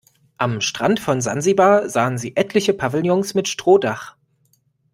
[0.39, 4.17] Am Strand von Sansibar sahen sie etliche Pavillons mit Strohdach.